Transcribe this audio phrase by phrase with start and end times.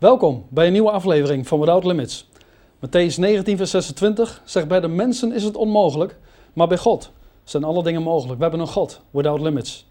[0.00, 2.28] Welkom bij een nieuwe aflevering van Without Limits.
[2.76, 6.18] Matthäus 19, vers 26 zegt: Bij de mensen is het onmogelijk,
[6.52, 7.12] maar bij God
[7.44, 8.36] zijn alle dingen mogelijk.
[8.36, 9.86] We hebben een God, Without Limits.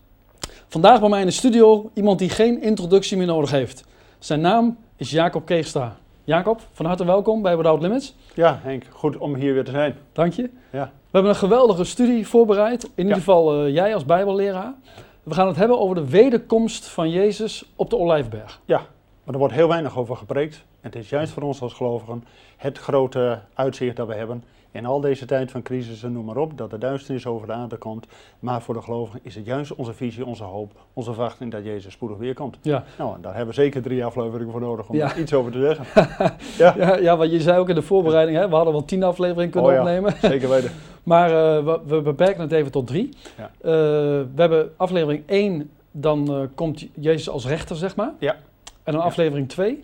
[0.68, 3.84] Vandaag bij mij in de studio iemand die geen introductie meer nodig heeft.
[4.20, 5.98] Zijn naam is Jacob Keegstra.
[6.24, 8.16] Jacob, van harte welkom bij Without Limits.
[8.34, 9.96] Ja, Henk, goed om hier weer te zijn.
[10.12, 10.50] Dank je.
[10.72, 10.84] Ja.
[10.84, 12.84] We hebben een geweldige studie voorbereid.
[12.84, 14.74] In ieder geval eh, jij als Bijbelleraar.
[15.24, 18.62] We gaan het hebben over de wederkomst van Jezus op de Olijfberg.
[18.66, 18.86] Ja,
[19.30, 20.56] maar er wordt heel weinig over gepreekt.
[20.56, 22.24] En het is juist voor ons als gelovigen
[22.58, 24.44] het grote uitzicht dat we hebben.
[24.72, 27.54] In al deze tijd van crisis en noem maar op, dat de duisternis over de
[27.54, 28.08] aarde komt.
[28.40, 31.94] Maar voor de gelovigen is het juist onze visie, onze hoop, onze verwachting dat Jezus
[31.94, 32.58] spoedig weer komt.
[32.62, 32.84] Ja.
[32.98, 35.16] Nou, en daar hebben we zeker drie afleveringen voor nodig om Ja.
[35.16, 35.86] iets over te zeggen.
[36.64, 38.50] ja, Ja, ja, wat je zei ook in de voorbereiding, hè?
[38.50, 39.82] we hadden wel tien afleveringen kunnen Oh ja.
[39.82, 40.14] opnemen.
[40.32, 40.72] zeker weten.
[41.04, 43.10] Maar eh, we, we beperken het even tot drie.
[43.38, 43.44] Ja.
[43.62, 43.72] Eh,
[44.36, 48.12] we hebben aflevering 1, dan eh, komt Jezus als rechter, zeg maar.
[48.20, 48.36] Ja.
[48.90, 49.10] En dan Ja.
[49.10, 49.84] aflevering 2.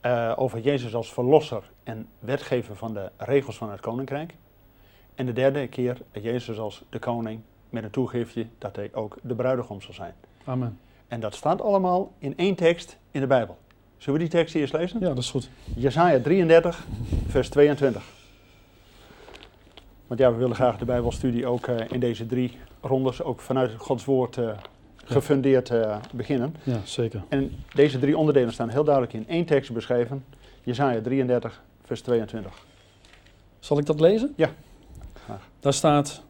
[0.00, 4.34] Eh, over Jezus als verlosser en wetgever van de regels van het koninkrijk.
[5.14, 9.34] En de derde keer Jezus als de koning met een toegiftje dat hij ook de
[9.34, 10.14] bruidegom zal zijn.
[10.44, 10.78] Amen.
[11.08, 13.58] En dat staat allemaal in één tekst in de Bijbel.
[13.96, 15.00] Zullen we die tekst eerst lezen?
[15.00, 15.48] Ja, dat is goed.
[15.76, 16.84] Jesaja 33,
[17.26, 18.02] vers 22.
[20.06, 23.74] Want ja, we willen graag de Bijbelstudie ook eh, in deze drie rondes, ook vanuit
[23.76, 24.48] Gods woord eh,
[25.04, 26.56] gefundeerd eh, beginnen.
[26.62, 27.22] Ja, zeker.
[27.28, 30.24] En deze drie onderdelen staan heel duidelijk in één tekst beschreven.
[30.62, 32.64] Jesaja 33, vers 22.
[33.58, 34.32] Zal ik dat lezen?
[34.36, 34.50] Ja,
[35.24, 35.48] graag.
[35.60, 36.22] Daar staat,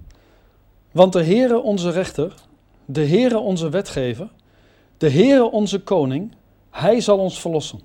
[0.92, 2.34] want de Heere onze rechter,
[2.84, 4.28] de Heere onze wetgever,
[4.96, 6.34] de Heere onze koning,
[6.70, 7.80] hij zal ons verlossen.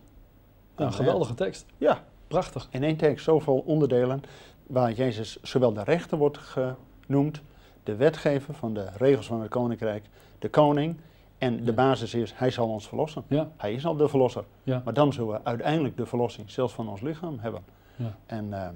[0.78, 1.66] Ja, een geweldige tekst.
[1.78, 2.68] Ja, Prachtig.
[2.72, 4.22] in één tekst zoveel onderdelen
[4.68, 7.42] waar Jezus zowel de rechter wordt genoemd,
[7.90, 10.06] de wetgever van de regels van het koninkrijk,
[10.40, 10.96] de koning
[11.38, 13.24] en de basis is hij zal ons verlossen.
[13.28, 14.44] Ja, Hij is al de verlosser.
[14.64, 17.62] ja, Maar dan zullen we uiteindelijk de verlossing zelfs van ons lichaam hebben.
[17.96, 18.16] ja.
[18.26, 18.70] En eh,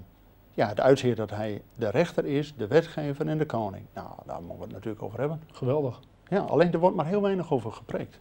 [0.54, 3.86] ja, het uitzicht dat hij de rechter is, de wetgever en de koning.
[3.94, 5.42] Nou, daar moeten we het natuurlijk over hebben.
[5.52, 6.00] geweldig.
[6.28, 8.18] Ja, alleen er wordt maar heel weinig over gepreekt.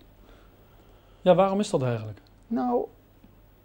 [1.20, 2.19] Ja, waarom is dat eigenlijk?
[2.47, 2.84] Nou,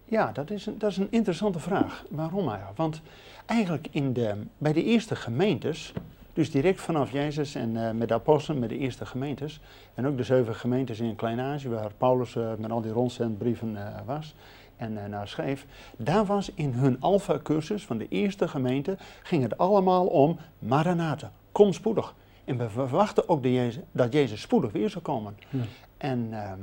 [0.06, 2.04] ja, dat is een, dat is een interessante vraag.
[2.10, 2.78] Waarom eigenlijk?
[2.78, 3.02] Want
[3.46, 5.94] eigenlijk in de, bij de eerste gemeentes,
[6.38, 9.60] dus direct vanaf Jezus en eh, met de apostelen, met de eerste gemeentes,
[9.94, 14.02] en ook de zeven gemeentes in Klein-Azië, waar Paulus eh, met al die rondzendbrieven eh
[14.06, 14.36] was
[14.76, 15.66] en naar schreef,
[15.98, 21.74] daar was in hun alfa-cursus van de eerste gemeente, ging het allemaal om Maranatha, kom
[21.74, 22.14] spoedig.
[22.46, 25.38] En we verwachten ook dat Jezus, dat Jezus spoedig weer zou komen.
[25.50, 25.60] Ja.
[25.98, 26.60] En ehm,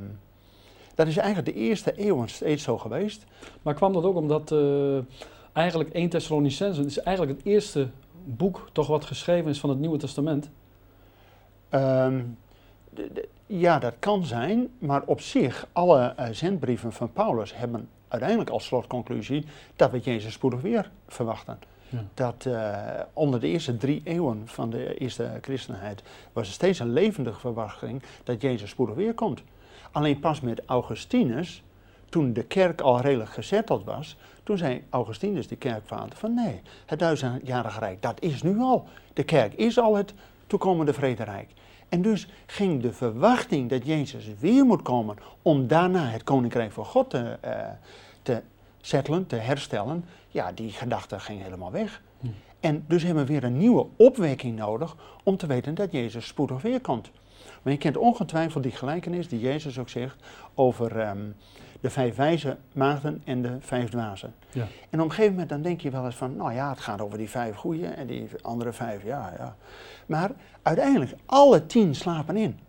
[0.95, 3.25] dat is eigenlijk de eerste eeuwen steeds zo geweest.
[3.61, 4.55] Maar kwam dat ook omdat
[5.53, 7.87] eigenlijk 1 Thessalonicenzen is eigenlijk het eerste
[8.25, 10.49] boek toch wat geschreven is van het Nieuwe Testament?
[11.69, 12.23] Ehm,
[12.89, 17.89] de- de- ja, dat kan zijn, maar op zich, alle eh, zendbrieven van Paulus hebben
[18.07, 21.59] uiteindelijk als slotconclusie dat we Jezus spoedig weer verwachten.
[21.89, 22.03] Ja.
[22.13, 26.03] Dat eh, onder de eerste drie eeuwen van de eerste christenheid
[26.33, 29.43] was er steeds een levendige verwachting dat Jezus spoedig weer komt.
[29.91, 31.63] Alleen pas met Augustinus,
[32.09, 36.99] toen de kerk al redelijk gezetteld was, toen zei Augustinus, de kerkvader, van nee, het
[36.99, 38.87] duizendjarige rijk, dat is nu al.
[39.13, 40.13] De kerk is al het
[40.47, 41.49] toekomende vrederijk.
[41.89, 46.85] En dus ging de verwachting dat Jezus weer moet komen om daarna het koninkrijk van
[46.85, 47.67] God te, eh,
[48.21, 48.41] te
[48.81, 52.01] settelen, te herstellen, ja, die gedachte ging helemaal weg.
[52.19, 52.27] Hm.
[52.59, 56.61] En dus hebben we weer een nieuwe opwekking nodig om te weten dat Jezus spoedig
[56.61, 57.11] weer komt.
[57.61, 60.23] Maar je kent ongetwijfeld die gelijkenis die Jezus ook zegt
[60.53, 61.19] over ehm,
[61.85, 64.33] de vijf wijze maagden en de vijf dwazen.
[64.51, 64.67] Ja.
[64.89, 67.01] En op een gegeven moment dan denk je wel eens van, nou ja, het gaat
[67.01, 69.55] over die vijf goeie en die andere vijf, ja, ja.
[70.05, 70.31] Maar
[70.61, 72.59] uiteindelijk, alle tien slapen in.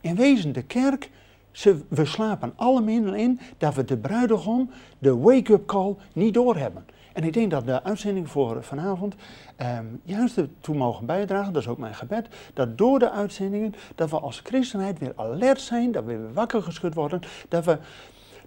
[0.00, 1.10] In wezen, de kerk,
[1.50, 6.84] ze, we slapen allemaal in dat we de bruidegom, de wake-up call, niet doorhebben.
[7.12, 9.14] En ik denk dat de uitzending voor vanavond
[9.56, 14.10] ehm, juist ertoe mogen bijdragen, dat is ook mijn gebed, dat door de uitzendingen, dat
[14.10, 17.78] we als christenheid weer alert zijn, dat we weer wakker geschud worden, dat we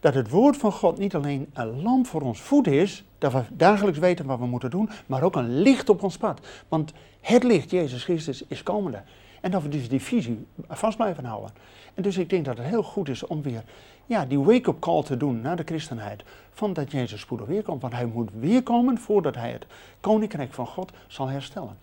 [0.01, 3.43] dat het woord van God niet alleen een lamp voor ons voet is, dat we
[3.51, 6.39] dagelijks weten wat we moeten doen, maar ook een licht op ons pad.
[6.67, 9.01] Want het licht, Jezus Christus, is komende.
[9.41, 11.51] En dat we dus die visie vast blijven houden.
[11.93, 13.63] En dus ik denk dat het heel goed is om weer
[14.05, 16.23] ja, die wake-up call te doen naar de christenheid.
[16.51, 17.81] Van dat Jezus spoedig weer komt.
[17.81, 19.65] Want hij moet weer komen voordat hij het
[19.99, 21.77] koninkrijk van God zal herstellen.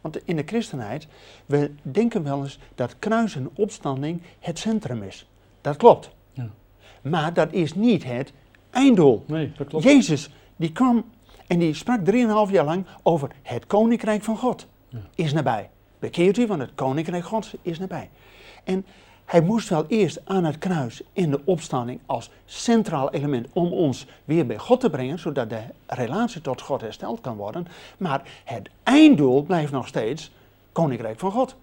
[0.00, 1.06] Want in de christenheid,
[1.46, 5.26] we denken wel eens dat kruis en opstanding het centrum is.
[5.60, 6.10] Dat klopt.
[7.02, 8.32] Maar dat is niet het
[8.70, 9.24] einddoel.
[9.26, 9.84] Nee, dat klopt.
[9.84, 11.04] Jezus, die kwam
[11.46, 14.66] en die sprak 3,5 jaar lang over het koninkrijk van God.
[14.88, 14.98] Ja.
[15.14, 15.70] Is nabij.
[15.98, 18.10] Bekeert u, want het koninkrijk Gods is nabij.
[18.64, 18.84] En
[19.24, 24.06] hij moest wel eerst aan het kruis in de opstanding als centraal element om ons
[24.24, 27.66] weer bij God te brengen, zodat de relatie tot God hersteld kan worden.
[27.98, 30.30] Maar het einddoel blijft nog steeds
[30.72, 31.56] Koninkrijk van God.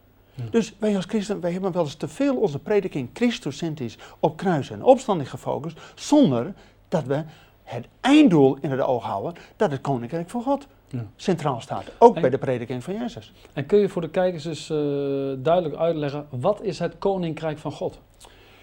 [0.50, 4.70] Dus wij als christen, wij hebben wel eens te veel onze prediking Christocentrisch op kruis
[4.70, 6.54] en opstanding gefocust, zonder
[6.88, 7.24] dat we
[7.64, 11.06] het einddoel in het oog houden, dat het Koninkrijk van God Ja.
[11.16, 11.84] centraal staat.
[11.98, 13.34] Ook En- bij de prediking van Jezus.
[13.54, 14.78] En kun je voor de kijkers eens eh,
[15.38, 18.00] duidelijk uitleggen, wat is het koninkrijk van God?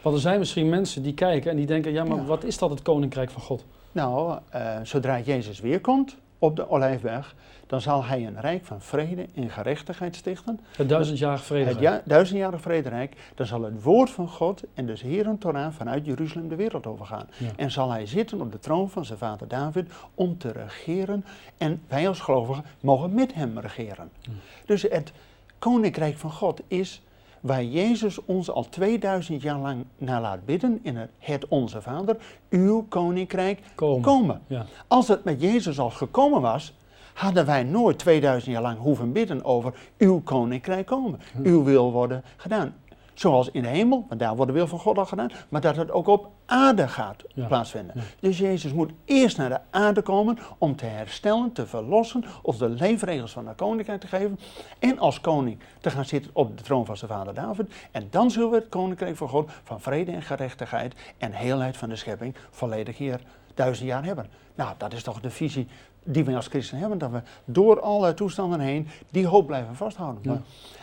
[0.02, 2.24] Want er zijn misschien mensen die kijken en die denken, ja maar Ja.
[2.24, 3.64] wat is dat het koninkrijk van God?
[3.92, 7.34] Nou, eh, zodra Jezus weer komt op de Olijfberg,
[7.66, 10.60] dan zal hij een rijk van vrede en gerechtigheid stichten.
[10.76, 11.70] Het duizendjarig vrede.
[11.70, 16.06] Het ja, duizendjarig vrederijk, dan zal het woord van God en dus Heeren Torah vanuit
[16.06, 17.28] Jeruzalem de wereld overgaan.
[17.36, 17.48] Ja.
[17.56, 21.24] En zal hij zitten op de troon van zijn vader David om te regeren.
[21.58, 24.10] En wij als gelovigen mogen met hem regeren.
[24.20, 24.30] Ja.
[24.66, 25.12] Dus het
[25.58, 27.02] koninkrijk van God is
[27.44, 32.16] waar Jezus ons al 2000 jaar lang naar laat bidden in het, het Onze Vader.
[32.50, 34.02] Uw koninkrijk Komen.
[34.02, 34.40] komen.
[34.46, 34.66] Ja.
[34.88, 36.74] Als het met Jezus al gekomen was,
[37.14, 41.20] hadden wij nooit 2000 jaar lang hoeven bidden over uw koninkrijk komen.
[41.42, 42.74] Uw wil worden gedaan.
[43.14, 45.76] Zoals in de hemel, want daar wordt de wil van God al gedaan, maar dat
[45.76, 47.46] het ook op aarde gaat Ja.
[47.46, 47.92] plaatsvinden.
[47.96, 48.02] Ja.
[48.20, 52.68] Dus Jezus moet eerst naar de aarde komen om te herstellen, te verlossen, ons de
[52.68, 54.38] leefregels van het koninkrijk te geven
[54.78, 57.74] en als koning te gaan zitten op de troon van zijn vader David.
[57.90, 61.88] En dan zullen we het koninkrijk van God van vrede en gerechtigheid en heelheid van
[61.88, 63.20] de schepping volledig hier
[63.54, 64.26] duizend jaar hebben.
[64.54, 65.66] Nou, dat is toch de visie
[66.04, 70.22] die wij als christen hebben, dat we door alle toestanden heen die hoop blijven vasthouden.
[70.22, 70.30] Ja.
[70.30, 70.40] Maar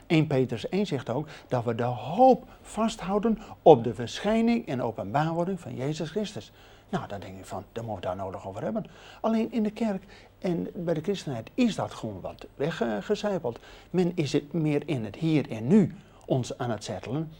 [0.08, 5.60] 1 Petrus 1 zegt ook dat we de hoop vasthouden op de verschijning en openbaarwording
[5.60, 6.52] van Jezus Christus.
[6.90, 8.86] Nou, dan denk ik van, daar moeten we daar nodig over hebben.
[9.22, 10.04] Alleen in de kerk
[10.40, 13.60] en bij de christenheid is dat gewoon wat weggecijpeld.
[13.90, 15.96] Men is het meer in het hier en nu
[16.26, 17.32] ons aan het settelen.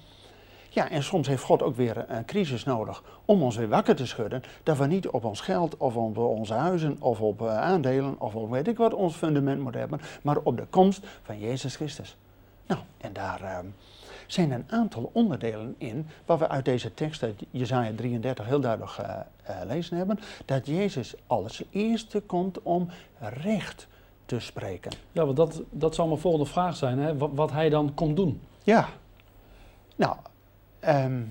[0.74, 4.06] Ja, en soms heeft God ook weer een crisis nodig om ons weer wakker te
[4.06, 4.44] schudden.
[4.64, 8.36] Dat we niet op ons geld of op onze huizen of op eh, aandelen of
[8.36, 12.18] op weet ik wat ons fundament moeten hebben, maar op de komst van Jezus Christus.
[12.68, 13.66] Nou, en daar ehm,
[14.28, 18.98] zijn een aantal onderdelen in, waar we uit deze tekst uit Jezaja 33 heel duidelijk
[18.98, 22.90] eh, eh, lezen hebben, dat Jezus als eerste komt om
[23.20, 23.88] recht
[24.26, 24.92] te spreken.
[25.12, 27.18] Ja, want dat, dat zou mijn volgende vraag zijn, hè?
[27.18, 28.42] Wat, wat hij dan komt doen.
[28.64, 28.90] Ja,
[29.96, 30.16] nou,
[30.82, 31.22] ehm,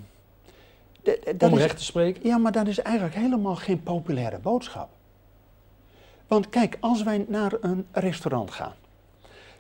[1.39, 2.27] om recht te spreken.
[2.27, 4.89] Ja, maar dat is eigenlijk helemaal geen populaire boodschap.
[6.27, 8.73] Want kijk, als wij naar een restaurant gaan,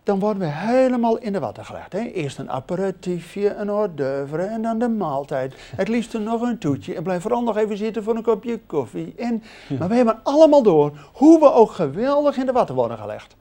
[0.02, 1.92] dan worden we helemaal in de watten gelegd.
[1.92, 2.00] Hè?
[2.00, 5.54] Eerst een aperitiefje, een hors d'oeuvre en dan de maaltijd.
[5.76, 9.14] Het liefst nog een toetje en blijf vooral nog even zitten voor een kopje koffie.
[9.16, 9.78] En, Ja.
[9.78, 13.36] Maar we hebben allemaal door hoe we ook geweldig in de watten worden gelegd.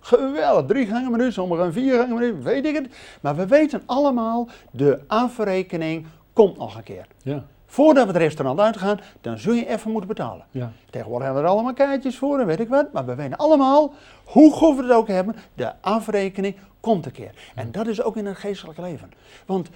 [0.00, 2.86] Geweldig, drie gangen menu, sommigen vier gangen weet ik het.
[3.20, 7.06] Maar we weten allemaal, de afrekening komt nog een keer.
[7.22, 10.44] Ja, Voordat we het restaurant uitgaan, dan zul je even moeten betalen.
[10.50, 12.92] ja, Tegenwoordig hebben we er allemaal kaartjes voor en weet ik wat.
[12.92, 13.92] Maar we weten allemaal,
[14.24, 17.34] hoe goed we het ook hebben, de afrekening komt een keer.
[17.54, 19.10] En dat is ook in het geestelijk leven.
[19.46, 19.68] Want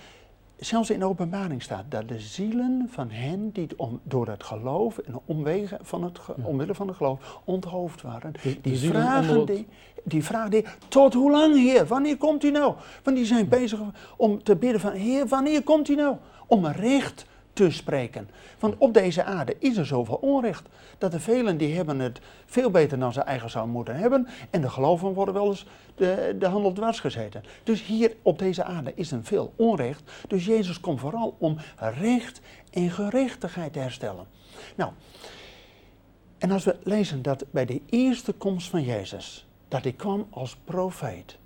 [0.57, 4.99] zelfs in de openbaring staat dat de zielen van hen die om, door het geloof
[4.99, 6.45] en omwege van het, ge- Ja.
[6.45, 8.33] omwille van het geloof onthoofd waren.
[8.63, 9.67] Die vragen, die,
[10.05, 11.87] die vragen die, tot hoe lang Heer?
[11.87, 12.75] Wanneer komt u nou?
[13.03, 13.81] Want die zijn bezig
[14.17, 16.17] om te bidden van, Heer, wanneer komt u nou?
[16.47, 18.31] Om recht te spreken.
[18.59, 20.69] Want op deze aarde is er zoveel onrecht.
[20.99, 24.29] Dat de velen die hebben het veel beter dan ze eigen zouden moeten hebben.
[24.51, 27.45] En de geloven worden wel eens de, de handel dwars gezeten.
[27.63, 30.11] Dus hier op deze aarde is er veel onrecht.
[30.29, 34.27] Dus Jezus komt vooral om recht en gerechtigheid te herstellen.
[34.75, 34.93] Nou,
[36.39, 40.57] en als we lezen dat bij de eerste komst van Jezus, dat hij kwam als
[40.65, 41.39] profeet.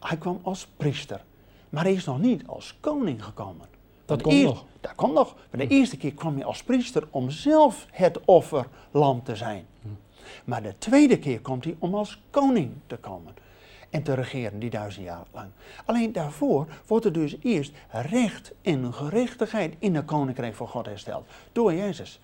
[0.00, 1.24] Hij kwam als priester.
[1.68, 3.73] Maar hij is nog niet als koning gekomen.
[4.04, 4.64] Dat komt nog.
[4.80, 5.34] Dat komt nog.
[5.50, 9.66] Maar de eerste keer kwam hij als priester om zelf het offerlam te zijn.
[10.44, 13.34] Maar de tweede keer komt hij om als koning te komen.
[13.90, 15.48] En te regeren die duizend jaar lang.
[15.84, 21.26] Alleen daarvoor wordt er dus eerst recht en gerechtigheid in het koninkrijk van God hersteld.
[21.52, 22.20] Door Jezus.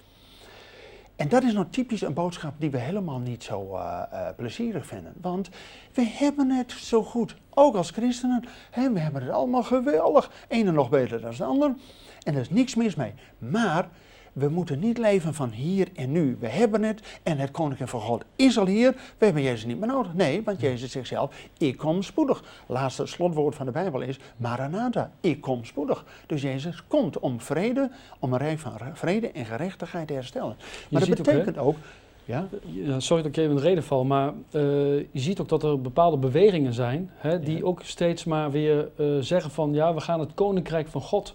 [1.21, 4.87] En dat is nou typisch een boodschap die we helemaal niet zo eh, eh, plezierig
[4.87, 5.13] vinden.
[5.21, 5.49] Want
[5.93, 8.45] we hebben het zo goed, ook als christenen.
[8.71, 10.31] Hè, we hebben het allemaal geweldig.
[10.49, 11.75] Ene nog beter dan de ander.
[12.23, 13.15] En er is niks mis mee.
[13.39, 13.89] Maar
[14.33, 16.37] we moeten niet leven van hier en nu.
[16.41, 18.93] We hebben het en het koninkrijk van God is al hier.
[19.19, 20.15] We hebben Jezus niet meer nodig.
[20.15, 22.43] Nee, want Jezus zegt zelf, ik kom spoedig.
[22.67, 26.05] Laatste slotwoord van de Bijbel is, Maranatha, ik kom spoedig.
[26.27, 30.57] Dus Jezus komt om vrede, om een rijk van re- vrede en gerechtigheid te herstellen.
[30.91, 31.77] Maar dat ook, betekent ook,
[32.25, 34.61] ja, Ja, sorry dat ik even in de reden val, maar eh,
[34.97, 37.65] je ziet ook dat er bepaalde bewegingen zijn hè, die Ja.
[37.65, 41.35] ook steeds maar weer eh, zeggen van ja, we gaan het koninkrijk van God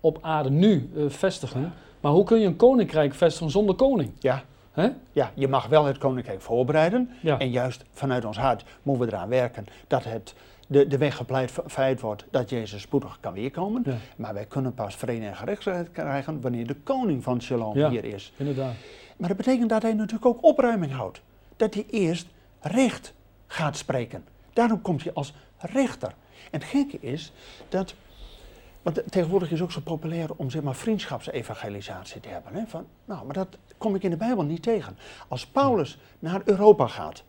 [0.00, 1.72] op aarde nu eh, vestigen.
[2.00, 4.10] Maar hoe kun je een koninkrijk vestigen zonder koning?
[4.18, 4.42] Ja.
[5.12, 7.10] Ja, je mag wel het koninkrijk voorbereiden.
[7.22, 7.38] Ja.
[7.38, 10.34] En juist vanuit ons hart moeten we eraan werken dat het,
[10.68, 13.82] de, de weg gepleit wordt dat Jezus spoedig kan weerkomen.
[13.86, 13.94] Ja.
[14.16, 17.90] Maar wij kunnen pas vrede en gerechtigheid krijgen wanneer de koning van Shalom Ja.
[17.90, 18.32] hier is.
[18.36, 18.74] Inderdaad.
[19.16, 21.20] Maar dat betekent dat hij natuurlijk ook opruiming houdt.
[21.56, 22.26] Dat hij eerst
[22.60, 23.12] recht
[23.46, 24.24] gaat spreken.
[24.52, 26.08] Daarom komt hij als rechter.
[26.50, 27.32] En het gekke is
[27.68, 27.94] dat.
[28.86, 32.54] Want tegenwoordig is het ook zo populair om zeg maar vriendschapsevangelisatie te hebben.
[32.54, 32.66] Hè?
[32.66, 34.98] Van, nou, maar dat kom ik in de Bijbel niet tegen.
[35.28, 37.24] Als Paulus naar Europa gaat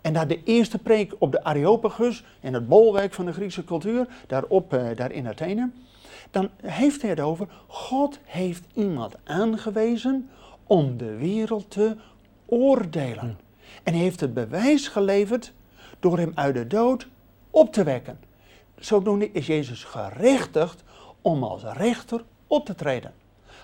[0.00, 4.06] en daar de eerste preek op de Areopagus, in het bolwerk van de Griekse cultuur,
[4.26, 5.70] daarop, eh, daar in Athene,
[6.30, 10.30] dan heeft hij het over, God heeft iemand aangewezen
[10.66, 11.96] om de wereld te
[12.46, 13.38] oordelen.
[13.82, 15.52] En hij heeft het bewijs geleverd
[16.00, 17.08] door hem uit de dood
[17.50, 18.18] op te wekken.
[18.78, 20.84] Zodoende is Jezus gerechtigd
[21.22, 23.12] om als rechter op te treden.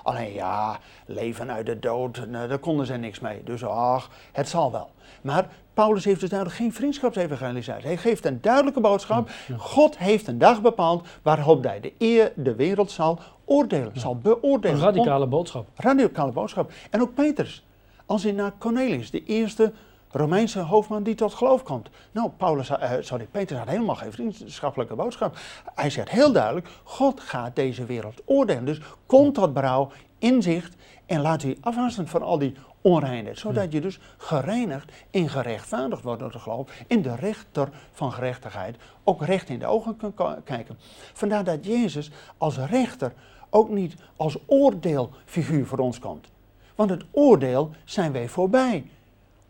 [0.02, 3.42] Alleen ja, leven uit de dood, nou, daar konden ze niks mee.
[3.44, 4.90] Dus ach, het zal wel.
[5.22, 7.86] Maar Paulus heeft dus duidelijk geen vriendschapsevangelisatie.
[7.86, 9.30] Hij geeft een duidelijke boodschap.
[9.56, 14.76] God heeft een dag bepaald waarop hij de, eer, de wereld zal oordelen, zal beoordelen.
[14.76, 15.68] Een radicale boodschap.
[15.74, 16.72] radicale boodschap.
[16.90, 17.64] En ook Petrus.
[18.06, 19.72] Als hij naar Cornelius, de eerste
[20.12, 21.88] Romeinse hoofdman die tot geloof komt.
[22.12, 25.36] Nou, Paulus, eh, sorry, Petrus had helemaal geen vriendschappelijke boodschap.
[25.74, 28.64] Hij zegt heel duidelijk, God gaat deze wereld oordelen.
[28.64, 30.76] Dus kom tot berouw, inzicht
[31.06, 33.38] en laat u afwassen van al die onreinheid.
[33.38, 36.70] Zodat je dus gereinigd en gerechtvaardigd wordt door de geloof.
[36.88, 40.78] En de rechter van gerechtigheid ook recht in de ogen kan ka- kijken.
[41.12, 43.12] Vandaar dat Jezus als rechter
[43.50, 46.28] ook niet als oordeelfiguur voor ons komt.
[46.74, 48.90] Want het oordeel zijn wij voorbij.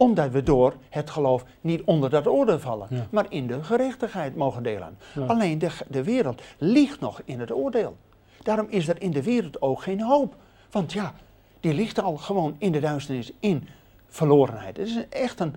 [0.01, 3.07] Omdat we door het geloof niet onder dat oordeel vallen, Ja.
[3.11, 4.99] maar in de gerechtigheid mogen delen.
[5.15, 5.27] Ja.
[5.27, 7.97] Alleen de, de wereld ligt nog in het oordeel.
[8.43, 10.35] Daarom is er in de wereld ook geen hoop.
[10.71, 11.15] Want ja,
[11.61, 13.69] die ligt al gewoon in de duisternis, in
[14.09, 14.77] verlorenheid.
[14.77, 15.55] Het is echt een.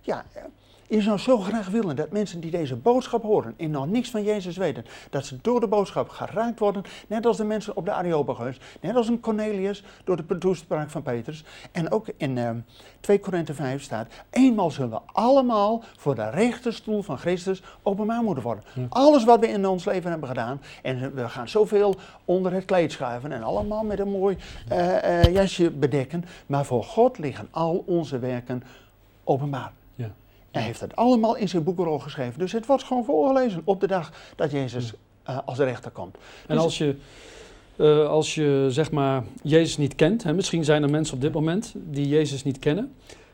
[0.00, 0.24] Ja,
[0.88, 4.22] je zou zo graag willen dat mensen die deze boodschap horen en nog niks van
[4.22, 7.92] Jezus weten, dat ze door de boodschap geraakt worden, net als de mensen op de
[7.92, 11.44] Areopagus, net als een Cornelius door de toespraak van Petrus.
[11.72, 12.50] En ook in eh,
[13.00, 18.42] 2 Korinthe 5 staat, eenmaal zullen we allemaal voor de rechterstoel van Christus openbaar moeten
[18.42, 18.64] worden.
[18.88, 22.92] Alles wat we in ons leven hebben gedaan, en we gaan zoveel onder het kleed
[22.92, 24.36] schuiven en allemaal met een mooi
[24.68, 28.62] eh, eh, jasje bedekken, maar voor God liggen al onze werken
[29.24, 29.72] openbaar.
[30.50, 32.38] Hij heeft het allemaal in zijn boekenrol geschreven.
[32.38, 36.16] Dus het wordt gewoon voorgelezen op de dag dat Jezus eh, als rechter komt.
[36.46, 36.96] En Dus- als je,
[37.76, 41.32] eh, als je zeg maar Jezus niet kent, hè, misschien zijn er mensen op dit
[41.32, 42.92] moment die Jezus niet kennen.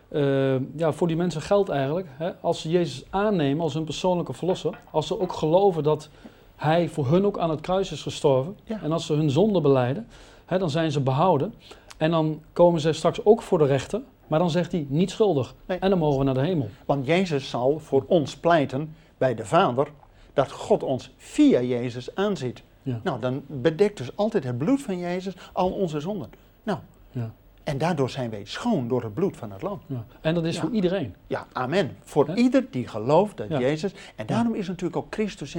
[0.09, 4.33] Eh, ja, voor die mensen geldt eigenlijk, hè, als ze Jezus aannemen als hun persoonlijke
[4.33, 6.09] verlosser, als ze ook geloven dat
[6.57, 8.81] Hij voor hun ook aan het kruis is gestorven, Ja.
[8.83, 10.07] en als ze hun zonde beleiden,
[10.47, 11.55] hè, dan zijn ze behouden.
[11.97, 14.01] En dan komen ze straks ook voor de rechter,
[14.33, 15.55] maar dan zegt hij niet schuldig.
[15.67, 15.79] Nee.
[15.79, 16.69] En dan mogen we naar de hemel.
[16.87, 19.89] Want Jezus zal voor ons pleiten bij de Vader
[20.33, 22.63] dat God ons via Jezus aanziet.
[22.83, 23.01] Ja.
[23.03, 26.31] Nou, dan bedekt dus altijd het bloed van Jezus al onze zonden.
[26.63, 26.79] Nou,
[27.11, 27.33] Ja.
[27.65, 29.81] en daardoor zijn wij schoon door het bloed van het lam.
[29.87, 30.05] Ja.
[30.21, 31.15] En dat is voor iedereen.
[31.27, 31.97] Ja, amen.
[32.03, 33.49] Voor ieder die gelooft dat.
[33.49, 33.95] Jezus.
[34.17, 35.57] En daarom is natuurlijk ook Christus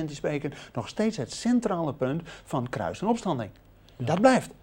[0.73, 3.49] nog steeds het centrale punt van kruis en opstanding.
[3.97, 4.53] Dat blijft.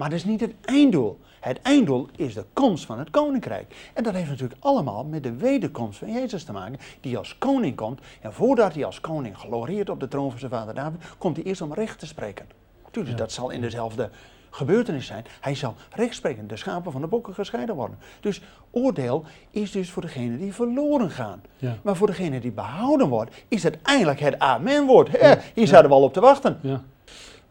[0.00, 1.18] Maar dat is niet het einddoel.
[1.40, 3.90] Het einddoel is de komst van het koninkrijk.
[3.94, 7.76] En dat heeft natuurlijk allemaal met de wederkomst van Jezus te maken, die als koning
[7.76, 8.00] komt.
[8.20, 11.44] En voordat hij als koning glorieert op de troon van zijn vader David, komt hij
[11.44, 12.46] eerst om recht te spreken.
[12.90, 13.22] Tuurlijk, Ja.
[13.22, 14.10] dat zal in dezelfde
[14.50, 15.24] gebeurtenis zijn.
[15.40, 17.98] Hij zal recht spreken, de schapen van de bokken gescheiden worden.
[18.20, 21.42] Dus oordeel is dus voor degene die verloren gaan.
[21.56, 21.76] Ja.
[21.82, 25.08] Maar voor degene die behouden wordt, is het eindelijk het amen-woord.
[25.54, 26.58] Hier zouden we al op te wachten.
[26.62, 26.82] Ja.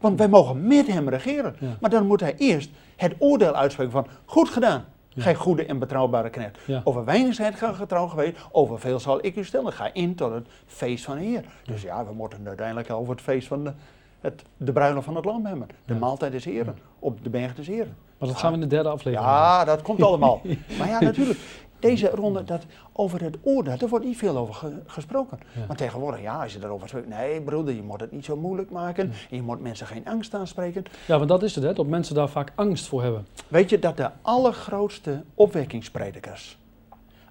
[0.00, 1.56] Want wij mogen met hem regeren.
[1.58, 1.76] Ja.
[1.80, 4.84] Maar dan moet hij eerst het oordeel uitspreken van goed gedaan.
[5.08, 5.22] Ja.
[5.22, 6.58] Gij goede en betrouwbare knecht.
[6.66, 6.80] Ja.
[6.84, 9.72] Over weinig zijt gij getrouw geweest, over veel zal ik u stellen.
[9.72, 11.44] Ga in tot het feest van de Heer.
[11.64, 13.72] Dus ja, we moeten uiteindelijk over het feest van de,
[14.20, 15.68] het, de bruiloft van het lam hebben.
[15.84, 17.96] De maaltijd des Heren, op de berg des Heren.
[18.18, 19.30] Maar dat gaan we in de derde aflevering.
[19.30, 20.40] Ja, dat komt allemaal.
[20.78, 21.38] maar ja, natuurlijk.
[21.80, 25.38] Deze ronde, dat, over het oordeel, daar wordt niet veel over ge- gesproken.
[25.56, 25.64] Ja.
[25.66, 28.70] Maar tegenwoordig, ja, als je daarover spreekt, nee broeder, je moet het niet zo moeilijk
[28.70, 29.12] maken.
[29.30, 30.84] En je moet mensen geen angst aanspreken.
[31.06, 33.26] Ja, want dat is het, hè, dat mensen daar vaak angst voor hebben.
[33.48, 36.58] Weet je dat de allergrootste opwekkingspredikers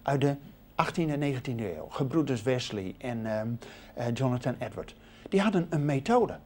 [0.04, 0.36] uit de
[0.76, 3.48] 18e en 19e eeuw, gebroeders Wesley en ehm,
[3.94, 4.96] eh, Jonathan Edward,
[5.30, 6.38] die hadden een methode.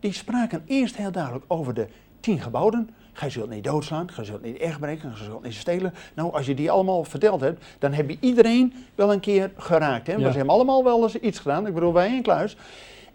[0.00, 1.88] Die spraken eerst heel duidelijk over de
[2.20, 2.90] tien geboden.
[3.18, 5.94] Gij zult niet doodslaan, gij zult niet echt breken, gij zult niet stelen.
[6.14, 10.06] Nou, als je die allemaal verteld hebt, dan heb je iedereen wel een keer geraakt.
[10.06, 10.12] Hè?
[10.12, 10.18] Ja.
[10.18, 12.56] We hebben allemaal wel eens iets gedaan, ik bedoel wij in Kluis.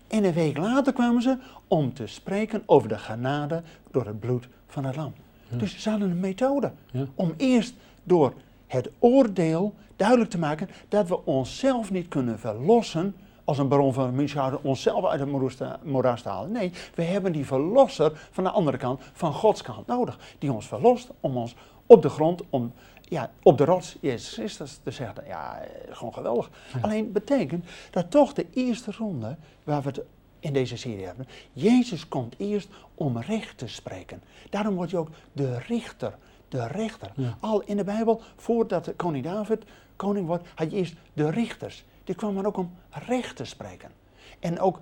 [0.07, 4.47] En een week later kwamen ze om te spreken over de genade door het bloed
[4.67, 5.13] van het lam.
[5.49, 7.05] Dus ze hadden een methode Ja.
[7.15, 8.33] om eerst door
[8.67, 14.15] het oordeel duidelijk te maken dat we onszelf niet kunnen verlossen als een baron van
[14.15, 15.29] Münchhausen onszelf uit het
[15.83, 16.51] moeras te- halen.
[16.51, 20.19] Nee, we hebben die verlosser van de andere kant, van Gods kant nodig.
[20.39, 24.79] Die ons verlost om ons op de grond, om, ja, op de rots, Jezus Christus,
[24.83, 25.23] te zeggen.
[25.27, 26.49] Ja, gewoon geweldig.
[26.81, 30.01] Alleen betekent dat toch de eerste ronde, waar we het
[30.39, 34.21] in deze serie hebben, Jezus komt eerst om recht te spreken.
[34.49, 36.17] Daarom wordt hij ook de richter,
[36.49, 37.11] de rechter.
[37.15, 37.37] Ja.
[37.39, 39.63] Al in de Bijbel, voordat de koning David
[39.95, 41.83] koning wordt, had je eerst de richters.
[42.03, 43.91] Die kwamen ook om recht te spreken.
[44.39, 44.79] En ook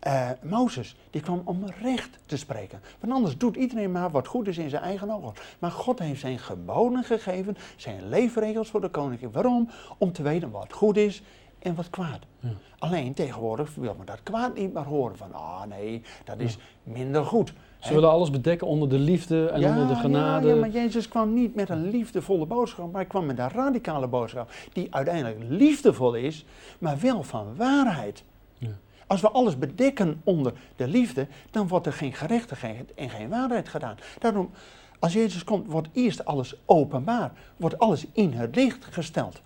[0.00, 2.80] eh, Mozes, die kwam om recht te spreken.
[3.00, 5.32] Want anders doet iedereen maar wat goed is in zijn eigen ogen.
[5.58, 9.32] Maar God heeft zijn geboden gegeven, zijn leefregels voor de koning.
[9.32, 9.68] Waarom?
[9.98, 11.22] Om te weten wat goed is
[11.58, 12.20] en wat kwaad.
[12.38, 12.48] Ja.
[12.78, 15.16] Alleen tegenwoordig wil men dat kwaad niet meer horen.
[15.16, 17.52] Van, ah nee, dat is minder goed.
[17.80, 20.46] Ze willen alles bedekken onder de liefde en onder de genade.
[20.46, 23.50] Ja, ja, maar Jezus kwam niet met een liefdevolle boodschap, maar hij kwam met een
[23.50, 24.50] radicale boodschap.
[24.72, 26.44] Die uiteindelijk liefdevol is,
[26.78, 28.24] maar wel van waarheid.
[28.58, 28.68] Ja.
[29.06, 33.68] Als we alles bedekken onder de liefde, dan wordt er geen gerechtigheid en geen waarheid
[33.68, 33.96] gedaan.
[34.18, 34.50] Daarom,
[34.98, 37.32] als Jezus komt, wordt eerst alles openbaar.
[37.56, 39.42] Wordt alles in het licht gesteld.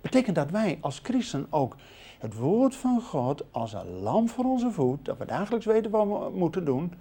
[0.00, 1.76] Betekent dat wij als christen ook
[2.18, 6.06] het woord van God als een lamp voor onze voet, dat we dagelijks weten wat
[6.06, 6.92] we moeten doen,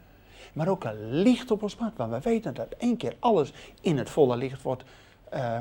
[0.53, 3.97] maar ook een licht op ons pad, waar we weten dat één keer alles in
[3.97, 4.83] het volle licht wordt
[5.29, 5.59] eh,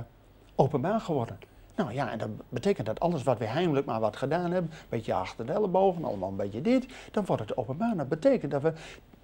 [0.55, 1.39] openbaar geworden.
[1.77, 4.87] Nou ja, en dat betekent dat alles wat we heimelijk maar wat gedaan hebben, een
[4.89, 7.97] beetje achter de ellebogen, allemaal een beetje dit, dan wordt het openbaar.
[7.97, 8.73] Dat betekent dat we,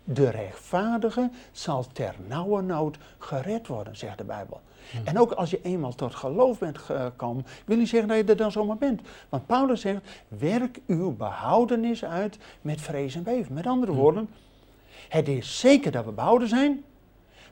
[0.04, 4.60] de rechtvaardige zal ter nauwe nood gered worden, zegt de Bijbel.
[5.04, 8.36] En ook als je eenmaal tot geloof bent gekomen, wil niet zeggen dat je er
[8.36, 9.00] dan zomaar bent.
[9.28, 13.54] Want Paulus zegt, werk uw behoudenis uit met vrees en beven.
[13.54, 14.28] Met andere woorden,
[15.12, 16.84] het is zeker dat we behouden zijn,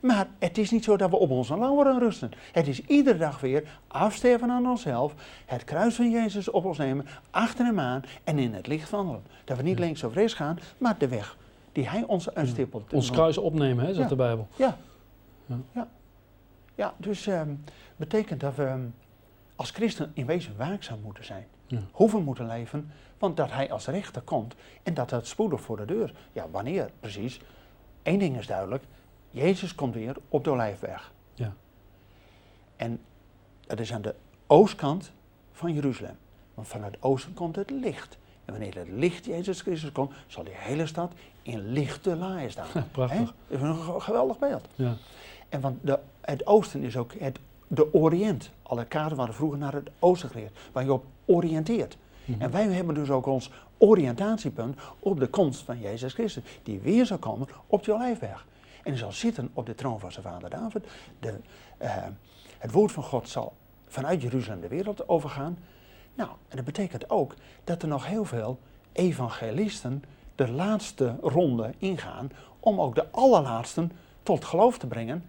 [0.01, 2.31] maar het is niet zo dat we op onze lauweren rusten.
[2.53, 5.15] Het is iedere dag weer afsterven aan onszelf,
[5.47, 9.23] het kruis van Jezus op ons nemen, achter hem aan en in het licht wandelen.
[9.45, 11.37] Dat we niet links of rechts gaan, maar de weg
[11.73, 12.93] die hij ons uitstippelt.
[12.93, 14.09] Ons kruis opnemen, hè, zegt Ja.
[14.09, 14.49] de Bijbel.
[14.57, 14.77] Ja.
[15.47, 15.57] Ja.
[15.73, 15.89] Ja.
[16.75, 17.55] Ja, dus ehm
[17.97, 18.81] betekent dat we ehm,
[19.57, 21.47] als christen in wezen waakzaam moeten zijn.
[21.71, 21.81] Ja.
[21.93, 25.77] Hoe we moeten leven, want dat hij als rechter komt en dat dat spoedig voor
[25.77, 26.13] de deur.
[26.33, 27.41] Ja, wanneer precies?
[28.03, 28.85] Eén ding is duidelijk,
[29.31, 31.13] Jezus komt weer op de Olijfberg.
[31.35, 31.53] Ja.
[32.77, 33.01] En
[33.67, 34.15] dat is aan de
[34.47, 35.13] oostkant
[35.53, 36.17] van Jeruzalem.
[36.55, 38.19] Want vanuit het oosten komt het licht.
[38.45, 42.67] En wanneer het licht Jezus Christus komt, zal die hele stad in lichte laaien staan.
[42.93, 43.19] Prachtig.
[43.49, 44.69] Dat is een ge- geweldig beeld.
[44.75, 44.95] Ja.
[45.49, 48.51] En want de, het oosten is ook het, de Oriënt.
[48.71, 51.97] Alle kaarten waren vroeger naar het oosten gericht, waar je op oriënteert.
[52.25, 52.43] Mhm.
[52.43, 57.07] En wij hebben dus ook ons oriëntatiepunt op de komst van Jezus Christus, die weer
[57.07, 58.47] zal komen op de Olijfberg.
[58.83, 60.87] En hij zal zitten op de troon van zijn vader David.
[61.19, 61.35] De,
[61.79, 61.97] eh,
[62.59, 63.53] het woord van God zal
[63.87, 65.59] vanuit Jeruzalem de wereld overgaan.
[66.15, 68.59] Nou, en dat betekent ook dat er nog heel veel
[68.93, 70.05] evangelisten
[70.35, 72.31] de laatste ronde ingaan
[72.61, 75.25] om ook de allerlaatsten tot geloof te brengen.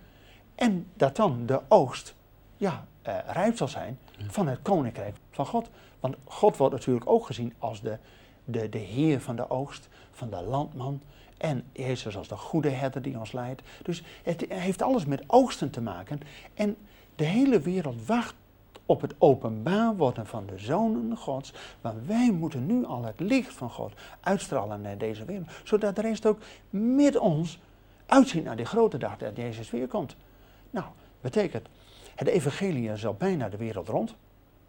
[0.55, 2.15] En dat dan de oogst
[2.61, 5.69] ja, eh, rijp zal zijn van het koninkrijk van God.
[5.99, 7.97] Want God wordt natuurlijk ook gezien als de,
[8.45, 11.01] de, de heer van de oogst, van de landman.
[11.37, 13.61] En Jezus als de goede herder die ons leidt.
[13.83, 16.19] Dus het heeft alles met oogsten te maken.
[16.53, 16.77] En
[17.15, 18.35] de hele wereld wacht
[18.85, 21.53] op het openbaar worden van de zonen Gods.
[21.81, 25.49] Maar wij moeten nu al het licht van God uitstralen naar deze wereld.
[25.63, 27.59] Zodat de rest ook met ons
[28.05, 30.15] uitziet naar die grote dag dat Jezus weer komt.
[30.69, 30.85] Nou,
[31.21, 31.67] betekent,
[32.15, 34.15] het evangelie is al bijna de wereld rond.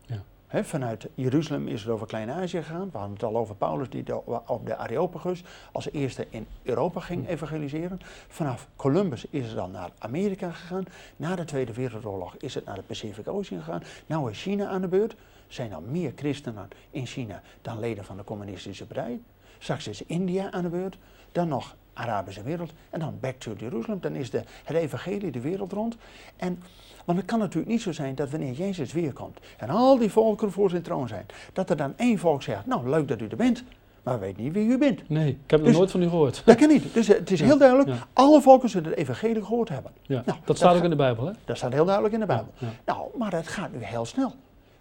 [0.07, 0.23] Ja.
[0.63, 2.91] Vanuit Jeruzalem is het over Klein-Azië gegaan.
[2.91, 7.01] We hadden het al over Paulus die de- op de Areopagus als eerste in Europa
[7.01, 8.01] ging evangeliseren.
[8.29, 10.85] Vanaf Columbus is het dan naar Amerika gegaan.
[11.17, 13.83] Na de Tweede Wereldoorlog is het naar de Pacific Ocean gegaan.
[14.07, 15.13] Nou is China aan de beurt.
[15.13, 15.19] Er
[15.59, 19.21] zijn al meer christenen in China dan leden van de communistische partij.
[19.59, 20.99] Straks is India aan de beurt.
[21.33, 22.73] Dan nog Arabische wereld.
[22.91, 24.01] En dan back to Jeruzalem.
[24.01, 25.97] Dan is de, het evangelie de wereld rond.
[26.37, 26.63] En,
[27.05, 30.11] want het kan natuurlijk niet zo zijn dat wanneer Jezus weer komt en al die
[30.11, 33.27] volkeren voor zijn troon zijn, dat er dan één volk zegt, nou leuk dat u
[33.29, 33.65] er bent,
[34.03, 35.09] maar we weten niet wie u bent.
[35.09, 36.43] Nee, ik heb nog Dus- nooit van u gehoord.
[36.45, 36.95] Dat kan niet.
[36.95, 38.07] Dus het is heel duidelijk, ja.
[38.13, 39.93] alle volken zullen het evangelie gehoord hebben.
[40.03, 40.23] Ja.
[40.27, 41.33] Nou, dat staat ook gaat- in de Bijbel, hè?
[41.45, 42.53] Dat staat heel duidelijk in de Bijbel.
[42.59, 42.67] Ja.
[42.85, 44.33] Nou, maar het gaat nu heel snel.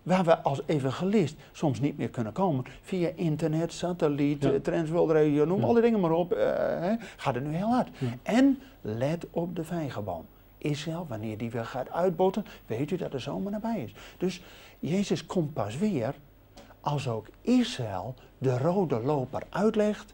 [0.04, 4.50] Waar we als evangelist soms niet meer kunnen komen via internet, satelliet, Ja.
[4.52, 4.60] ja.
[4.60, 5.66] Transworld Radio, noem Ja.
[5.66, 7.90] alle dingen maar op, eh, gaat het nu heel hard.
[7.98, 8.08] Ja.
[8.24, 10.26] En let op de vijgenboom.
[10.58, 13.94] Israël, wanneer die weer gaat uitbotten, weet u dat de zomer nabij is.
[14.18, 14.42] Dus
[14.80, 16.16] Jezus komt pas weer
[16.82, 20.14] als ook Israël de rode loper uitlegt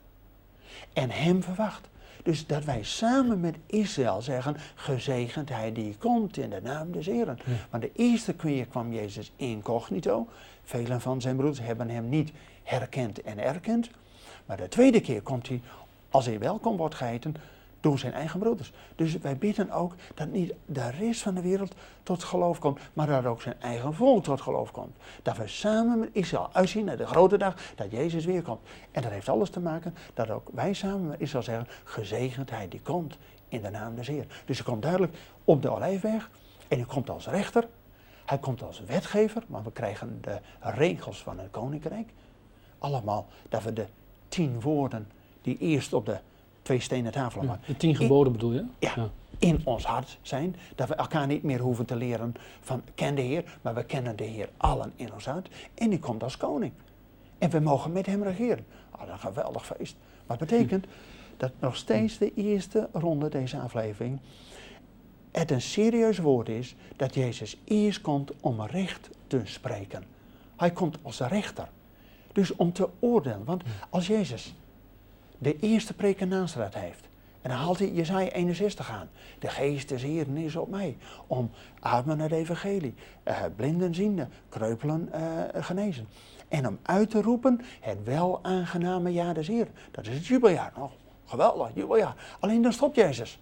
[0.93, 1.89] en hem verwacht.
[2.28, 7.06] Dus dat wij samen met Israël zeggen, gezegend hij die komt in de naam des
[7.06, 7.38] Heren.
[7.46, 7.54] Ja.
[7.70, 10.28] Maar de eerste keer kwam Jezus incognito.
[10.63, 12.32] Velen van zijn broeders hebben hem niet
[12.63, 13.90] herkend en erkend.
[14.46, 15.62] Maar de tweede keer komt hij,
[16.10, 17.36] als hij welkom wordt geheten,
[17.88, 18.71] door zijn eigen broeders.
[18.95, 23.08] Dus wij bidden ook dat niet de rest van de wereld tot geloof komt, maar
[23.08, 24.97] dat ook zijn eigen volk tot geloof komt.
[25.21, 28.60] Dat we samen met Israël uitzien naar de grote dag dat Jezus weer komt.
[28.91, 32.67] En dat heeft alles te maken dat ook wij samen met Israël zeggen, gezegend hij
[32.67, 34.26] die komt in de naam des Heer.
[34.45, 36.30] Dus hij komt duidelijk op de Olijfweg
[36.67, 37.67] en hij komt als rechter.
[38.26, 42.13] Hij komt als wetgever, maar we krijgen de regels van het koninkrijk.
[42.78, 43.86] Allemaal dat we de
[44.28, 46.19] tien woorden die eerst op de
[46.67, 48.65] twee stenen tafel de tien geboden bedoel je?
[48.80, 49.10] Ja.
[49.38, 50.56] in ons hart zijn.
[50.75, 54.15] Dat we elkaar niet meer hoeven te leren van ken de Heer, maar we kennen
[54.15, 55.49] de Heer allen in ons hart.
[55.73, 56.71] En die komt als koning.
[57.38, 58.65] En we mogen met hem regeren.
[58.91, 59.95] Ah, dat is een geweldig feest.
[60.25, 60.86] Maar het betekent
[61.38, 64.19] dat nog steeds de eerste ronde deze aflevering
[65.32, 70.03] het een serieus woord is dat Jezus eerst komt om recht te spreken.
[70.56, 71.69] Hij komt als rechter.
[72.34, 73.43] Dus om te oordelen.
[73.43, 74.56] Want als Jezus
[75.38, 77.08] de eerste preek in Nazareth heeft.
[77.41, 79.10] En dan haalt hij Jezaja 61 aan.
[79.39, 80.97] De geest des Heeren is op mij.
[81.28, 82.93] Om armen naar het evangelie.
[83.23, 84.28] eh, blinden ziende.
[84.50, 86.08] Kreupelen eh, genezen.
[86.47, 89.73] En om uit te roepen het wel aangename jaar des Heeren.
[89.91, 90.73] Dat is het jubeljaar.
[90.78, 90.91] Oh,
[91.26, 92.15] geweldig, jubeljaar.
[92.39, 93.39] Alleen dan stopt Jezus.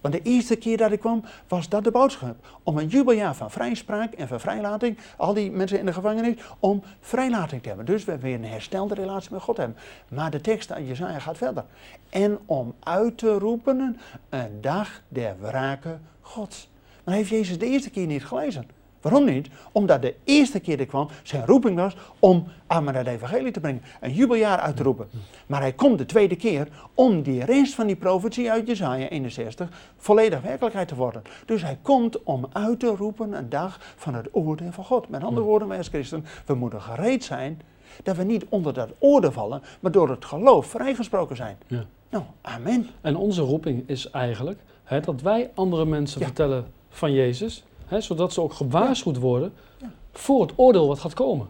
[0.00, 2.36] Want de eerste keer dat ik kwam, was dat de boodschap.
[2.62, 6.82] Om een jubeljaar van vrijspraak en van vrijlating, al die mensen in de gevangenis, om
[7.00, 7.86] vrijlating te hebben.
[7.86, 9.76] Dus we weer een herstelde relatie met God hebben.
[10.08, 11.64] Maar de tekst aan Jezaja gaat verder.
[12.10, 16.70] En om uit te roepen een dag der wrake Gods.
[17.04, 18.66] Maar heeft Jezus de eerste keer niet gelezen.
[19.10, 19.48] Waarom niet?
[19.72, 23.82] Omdat de eerste keer dat kwam zijn roeping was om aan het evangelie te brengen.
[24.00, 25.08] Een jubeljaar uit te roepen.
[25.46, 29.68] Maar hij komt de tweede keer om die rest van die profetie uit Jezaja 61
[29.96, 31.22] volledig werkelijkheid te worden.
[31.44, 35.08] Dus hij komt om uit te roepen een dag van het oordeel van God.
[35.08, 37.60] Met andere woorden, wij als christen, we moeten gereed zijn
[38.02, 41.56] dat we niet onder dat oordeel vallen, maar door het geloof vrijgesproken zijn.
[41.66, 41.84] Ja.
[42.10, 42.86] Nou, amen.
[43.00, 46.26] En onze roeping is eigenlijk hè, dat wij andere mensen Ja.
[46.26, 49.90] vertellen van Jezus, hè, zodat ze ook gewaarschuwd worden Ja.
[50.12, 51.46] voor het oordeel wat gaat komen.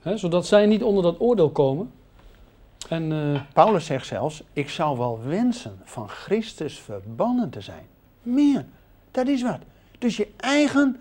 [0.00, 1.90] Hè, zodat zij niet onder dat oordeel komen.
[2.88, 7.86] En eh, Paulus zegt zelfs, ik zou wel wensen van Christus verbannen te zijn.
[8.22, 8.64] Meer,
[9.10, 9.58] dat is wat.
[9.98, 11.00] Dus je eigen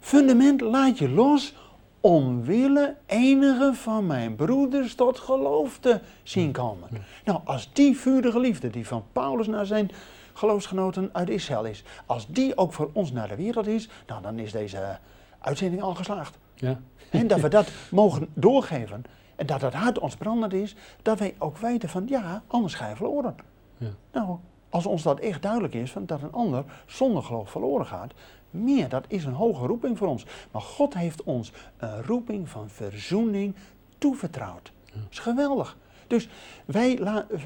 [0.00, 1.54] fundament laat je los
[2.00, 6.88] omwille enige van mijn broeders tot geloof te zien komen.
[7.24, 9.90] Nou, als die vurige liefde die van Paulus naar zijn
[10.36, 14.38] geloofsgenoten uit Israël is, als die ook voor ons naar de wereld is, nou, dan
[14.38, 14.98] is deze
[15.38, 16.38] uitzending al geslaagd.
[16.54, 19.04] ja, En dat we dat mogen doorgeven.
[19.36, 20.74] En dat het hart ons brandend is.
[21.02, 23.34] Dat wij ook weten van ja, anders ga je verloren.
[23.78, 23.88] Ja.
[24.12, 28.12] Nou, als ons dat echt duidelijk is, van dat een ander zonder geloof verloren gaat.
[28.50, 30.26] Meer, dat is een hoge roeping voor ons.
[30.50, 33.54] Maar God heeft ons een roeping van verzoening
[33.98, 34.72] toevertrouwd.
[34.84, 35.76] Dat is geweldig.
[36.06, 36.28] Dus
[36.64, 36.98] wij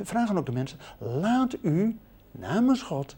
[0.02, 1.98] vragen ook de mensen, laat u
[2.30, 3.16] namens God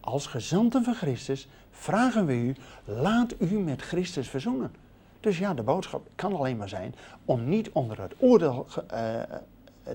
[0.00, 4.72] als gezanten van Christus vragen we u, laat u met Christus verzoenen.
[5.20, 6.94] Dus ja, de boodschap kan alleen maar zijn
[7.24, 9.28] om niet onder het oordeel eh, eh,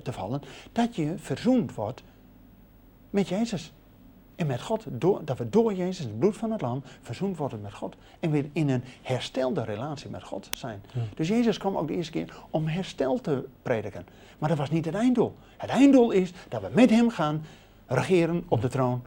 [0.04, 2.04] te vallen, dat je verzoend wordt
[3.10, 3.74] met Jezus.
[4.36, 7.62] En met God, door, dat we door Jezus, het bloed van het lam, verzoend worden
[7.62, 7.96] met God.
[8.20, 10.82] En weer in een herstelde relatie met God zijn.
[10.94, 11.02] Ja.
[11.16, 14.06] Dus Jezus kwam ook de eerste keer om herstel te prediken.
[14.38, 15.36] Maar dat was niet het einddoel.
[15.58, 17.44] Het einddoel is dat we met hem gaan
[17.90, 19.02] regeren op de troon.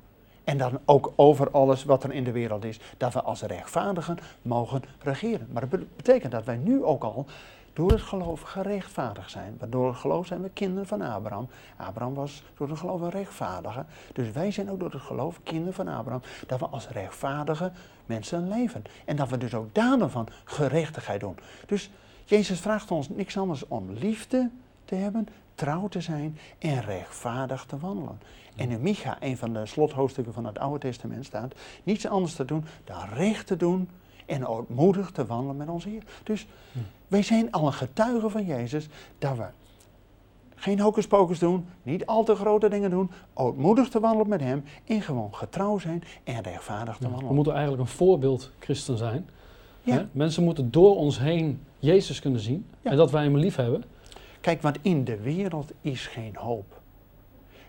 [0.44, 4.18] En dan ook over alles wat er in de wereld is, dat we als rechtvaardigen
[4.42, 5.48] mogen regeren.
[5.52, 7.26] Maar dat be- betekent dat wij nu ook al
[7.72, 9.56] door het geloof gerechtvaardigd zijn.
[9.58, 11.48] Want door het geloof zijn we kinderen van Abraham.
[11.76, 13.84] Abraham was door het geloof een rechtvaardige.
[14.12, 16.22] Dus wij zijn ook door het geloof kinderen van Abraham.
[16.46, 17.72] Dat we als rechtvaardige
[18.06, 18.84] mensen leven.
[19.04, 21.38] En dat we dus ook daden van gerechtigheid doen.
[21.66, 21.90] Dus
[22.24, 24.50] Jezus vraagt ons niks anders om liefde
[24.84, 28.20] te hebben, trouw te zijn en rechtvaardig te wandelen.
[28.56, 32.44] En in Micha, een van de slothoofdstukken van het Oude Testament, staat niets anders te
[32.44, 33.88] doen dan recht te doen
[34.26, 36.02] en ootmoedig te wandelen met onze Heer.
[36.22, 36.46] Dus
[37.08, 38.88] wij zijn al een getuige van Jezus
[39.18, 39.44] dat we
[40.54, 44.64] geen hocus pocus doen, niet al te grote dingen doen, ootmoedig te wandelen met Hem
[44.84, 47.34] en gewoon getrouw zijn en rechtvaardig te we wandelen.
[47.34, 49.28] moeten eigenlijk een voorbeeld christen zijn.
[49.82, 49.94] Ja.
[49.94, 50.04] Hè?
[50.12, 52.90] Mensen moeten door ons heen Jezus kunnen zien Ja.
[52.90, 53.84] en dat wij hem lief hebben.
[54.40, 56.80] Kijk, want in de wereld is geen hoop.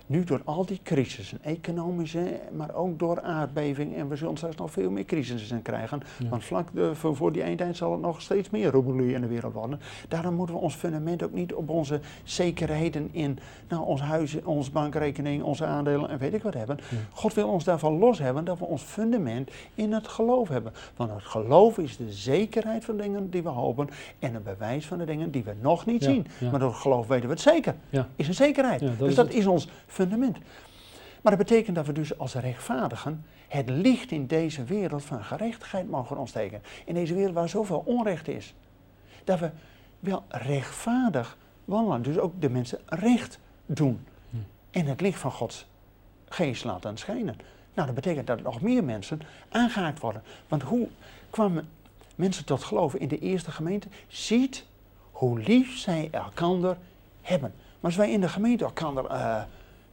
[0.06, 3.96] Nu door al die crisissen, economische, maar ook door aardbeving.
[3.96, 6.02] En we zullen straks nog veel meer crisissen krijgen.
[6.20, 6.30] Ja.
[6.30, 9.28] Want vlak de- voor, voor die eindtijd zal het nog steeds meer roebelie in de
[9.28, 9.80] wereld worden.
[10.08, 13.39] Daarom moeten we ons fundament ook niet op onze zekerheden in
[13.70, 16.78] nou, ons huis, onze bankrekening, onze aandelen en weet ik wat hebben.
[16.89, 16.98] Ja.
[17.13, 20.74] God wil ons daarvan los hebben, dat we ons fundament in het geloof hebben.
[20.96, 23.89] Want het geloof is de zekerheid van dingen die we hopen
[24.20, 26.28] en een bewijs van de dingen die we nog niet Ja, zien.
[26.52, 27.76] Maar door het geloof weten we het zeker.
[28.16, 28.80] Is een zekerheid.
[28.80, 29.36] Dat dus is dat het.
[29.36, 30.38] is ons fundament.
[31.21, 35.89] Maar dat betekent dat we dus als rechtvaardigen het licht in deze wereld van gerechtigheid
[35.89, 36.62] mogen ontsteken.
[36.86, 38.53] In deze wereld waar zoveel onrecht is.
[39.23, 39.51] Dat we
[39.99, 42.01] wel rechtvaardig wandelen.
[42.01, 44.06] Dus ook de mensen recht doen.
[44.29, 44.38] Hm.
[44.71, 45.67] En het licht van Gods
[46.29, 47.36] geest laten schijnen.
[47.73, 50.23] Nou, dat betekent dat nog meer mensen aangehaakt worden.
[50.47, 50.88] Want hoe
[51.29, 51.69] kwamen
[52.15, 53.88] mensen tot geloven in de eerste gemeente?
[54.08, 54.65] Ziet
[55.12, 56.77] hoe lief zij elkander
[57.21, 57.53] hebben.
[57.58, 59.41] Maar als wij in de gemeente elkander eh,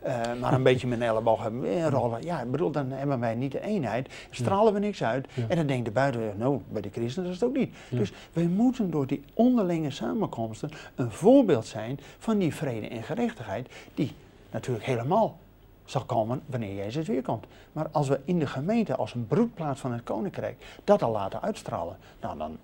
[0.02, 3.34] eh, maar een beetje met een elleboog hebben rollen, ja, ik bedoel, dan hebben wij
[3.34, 5.28] niet de eenheid, stralen we niks uit.
[5.34, 5.44] Ja.
[5.48, 7.74] En dan denkt de buiten, nou, bij de christenen is het ook niet.
[7.88, 7.98] Ja.
[7.98, 13.68] Dus wij moeten door die onderlinge samenkomsten een voorbeeld zijn van die vrede en gerechtigheid,
[13.94, 14.12] die
[14.50, 15.38] natuurlijk helemaal
[15.84, 17.46] zal komen wanneer Jezus weer komt.
[17.72, 21.42] Maar als we in de gemeente als een broedplaats van het koninkrijk dat al laten
[21.42, 22.56] uitstralen, nou dan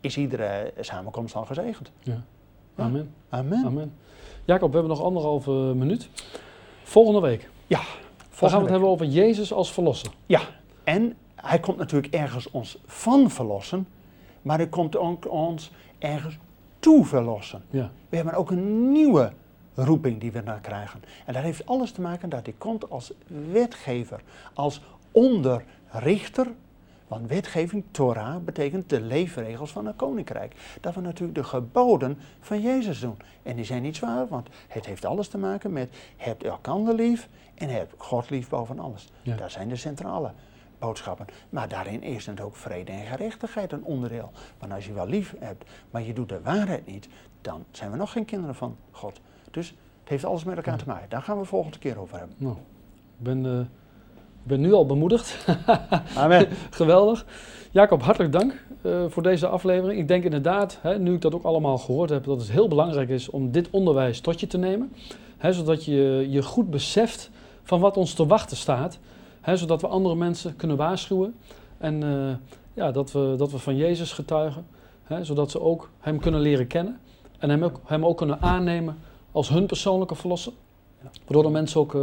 [0.00, 1.90] is iedere samenkomst al gezegend.
[2.02, 2.22] Ja.
[2.76, 3.14] Amen.
[3.28, 3.64] Amen.
[3.64, 3.92] Amen.
[4.44, 6.08] Jacob, we hebben nog anderhalve minuut.
[6.86, 7.48] Volgende week.
[7.66, 10.10] Ja, Dan gaan we volgende het hebben over Jezus als verlosser.
[10.26, 10.40] Ja,
[10.84, 13.88] en hij komt natuurlijk ergens ons van verlossen,
[14.42, 16.38] maar hij komt ook ons ergens
[16.78, 17.62] toe verlossen.
[17.70, 17.90] Ja.
[18.08, 19.32] We hebben ook een nieuwe
[19.74, 21.02] roeping die we dan krijgen.
[21.24, 23.12] En dat heeft alles te maken dat hij komt als
[23.52, 24.20] wetgever,
[24.54, 26.46] als onderrichter.
[27.08, 30.54] Want wetgeving, Torah, betekent de leefregels van een koninkrijk.
[30.80, 33.16] Dat we natuurlijk de geboden van Jezus doen.
[33.42, 37.28] En die zijn niet zwaar, want het heeft alles te maken met hebt elkander lief
[37.54, 39.08] en hebt God lief boven alles.
[39.22, 39.36] Ja.
[39.36, 40.32] Dat zijn de centrale
[40.78, 41.26] boodschappen.
[41.50, 44.30] Maar daarin is het ook vrede en gerechtigheid een onderdeel.
[44.58, 47.08] Want als je wel lief hebt, maar je doet de waarheid niet,
[47.40, 49.20] dan zijn we nog geen kinderen van God.
[49.50, 49.68] Dus
[50.00, 50.78] het heeft alles met elkaar Ja.
[50.78, 51.08] te maken.
[51.08, 52.36] Daar gaan we volgende keer over hebben.
[52.38, 52.56] Nou,
[53.18, 53.66] ik ben, eh,
[54.46, 55.46] ik ben nu al bemoedigd.
[56.16, 56.48] Amen.
[56.70, 57.26] Geweldig.
[57.70, 60.00] Jacob, hartelijk dank eh, voor deze aflevering.
[60.00, 63.08] Ik denk inderdaad, hè, nu ik dat ook allemaal gehoord heb, dat het heel belangrijk
[63.08, 64.92] is om dit onderwijs tot je te nemen.
[65.36, 67.30] Hè, zodat je je goed beseft
[67.62, 68.98] van wat ons te wachten staat.
[69.40, 71.34] Hè, zodat we andere mensen kunnen waarschuwen.
[71.78, 72.34] En eh,
[72.74, 74.66] ja, dat, we, dat we van Jezus getuigen.
[75.02, 77.00] Hè, zodat ze ook Hem kunnen leren kennen.
[77.38, 78.98] En Hem ook, hem ook kunnen aannemen
[79.32, 80.52] als hun persoonlijke verlosser.
[81.24, 82.00] Waardoor de mensen ook eh,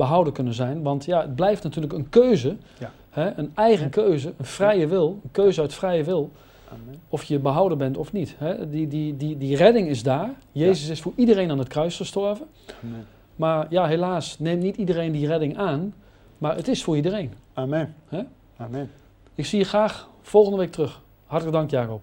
[0.00, 0.82] behouden kunnen zijn.
[0.82, 2.56] Want ja, het blijft natuurlijk een keuze.
[2.78, 2.90] Ja.
[3.10, 6.30] Hè, een eigen keuze, een vrije wil, een keuze uit vrije wil,
[6.68, 7.00] Amen.
[7.08, 8.34] of je behouden bent of niet.
[8.38, 8.70] Hè.
[8.70, 10.30] Die, die, die, die redding is daar.
[10.52, 12.46] Jezus is voor iedereen aan het kruis gestorven.
[12.84, 13.06] Amen.
[13.36, 15.94] Maar ja, helaas neemt niet iedereen die redding aan.
[16.38, 17.32] Maar het is voor iedereen.
[17.52, 17.94] Amen.
[18.08, 18.20] Hè?
[18.56, 18.90] Amen.
[19.34, 21.00] Ik zie je graag volgende week terug.
[21.26, 22.02] Hartelijk dank, Jacob.